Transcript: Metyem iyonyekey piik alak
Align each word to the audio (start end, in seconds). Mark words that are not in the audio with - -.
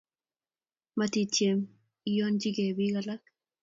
Metyem 0.97 1.59
iyonyekey 2.09 2.71
piik 2.77 2.95
alak 2.99 3.23